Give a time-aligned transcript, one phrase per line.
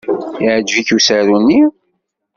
[0.43, 1.61] Yeɛjeb-ik usaru-nni?